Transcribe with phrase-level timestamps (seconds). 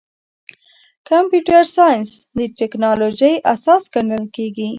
[1.09, 4.69] کمپیوټر ساینس د ټکنالوژۍ اساس ګڼل کېږي.